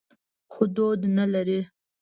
خو 0.51 0.63
دود 0.75 1.01
نه 1.17 1.25
لري. 1.33 1.59